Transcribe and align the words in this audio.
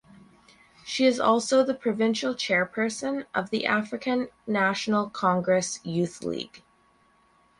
She 0.83 1.05
is 1.05 1.19
also 1.19 1.63
the 1.63 1.75
provincial 1.75 2.33
chairperson 2.33 3.27
of 3.35 3.51
the 3.51 3.67
African 3.67 4.29
National 4.47 5.11
Congress 5.11 5.79
Youth 5.85 6.23
League. 6.23 6.63